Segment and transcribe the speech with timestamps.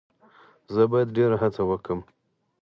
[0.73, 1.99] زه باید ډیر هڅه وکړم.